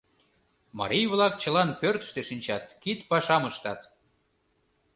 [0.79, 3.79] Марий-влак чылан пӧртыштӧ шинчат, кид пашам ыштат.